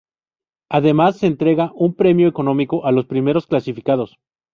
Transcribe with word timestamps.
Además, 0.71 1.17
se 1.19 1.27
entrega 1.27 1.71
un 1.75 1.93
premio 1.93 2.27
económico 2.27 2.87
a 2.87 2.91
los 2.91 3.05
primeros 3.05 3.45
clasificados. 3.45 4.17